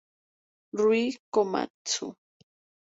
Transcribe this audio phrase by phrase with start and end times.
[0.81, 1.03] Rui
[1.33, 2.05] Komatsu